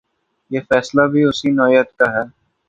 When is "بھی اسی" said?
1.11-1.49